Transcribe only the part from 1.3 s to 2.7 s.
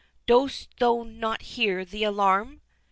hear the alarm?"